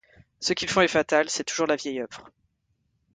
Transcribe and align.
Ce 0.39 0.53
qu'ils 0.53 0.67
font 0.67 0.81
est 0.81 0.87
fatal; 0.87 1.29
c'est 1.29 1.43
toujours 1.43 1.67
la 1.67 1.75
vieille 1.75 1.99
oeuvre 2.01 2.27